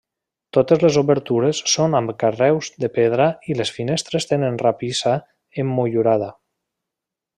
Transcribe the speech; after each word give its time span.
Totes 0.57 0.79
les 0.83 0.95
obertures 1.01 1.59
són 1.73 1.97
amb 1.99 2.15
carreus 2.23 2.71
de 2.85 2.89
pedra 2.95 3.27
i 3.51 3.57
les 3.59 3.73
finestres 3.77 4.27
tenen 4.33 4.57
rapissa 4.63 5.15
emmotllurada. 5.65 6.33